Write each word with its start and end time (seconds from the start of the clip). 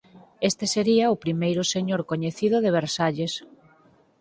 Este 0.49 0.65
sería 0.73 1.13
o 1.13 1.19
primeiro 1.23 1.61
señor 1.73 2.01
coñecido 2.11 2.55
de 2.63 2.73
Versalles. 2.79 3.33